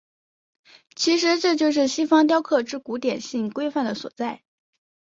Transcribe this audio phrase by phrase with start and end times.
[0.95, 4.41] 其实这就是西方雕刻之古典性规范的所在。